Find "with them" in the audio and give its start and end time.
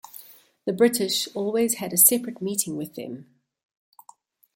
2.75-3.27